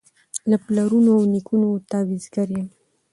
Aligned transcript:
له 0.49 0.57
پلرونو 0.65 1.11
له 1.21 1.27
نیکونو 1.33 1.69
تعویذګر 1.89 2.47
یم 2.57 2.67